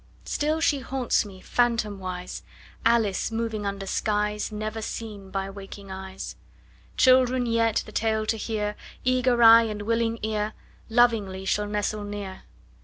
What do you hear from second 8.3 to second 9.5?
hear, Eager